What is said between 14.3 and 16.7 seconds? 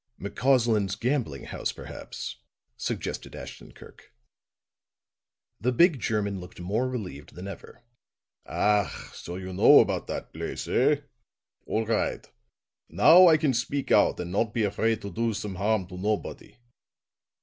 not be afraid to do some harm to nobody."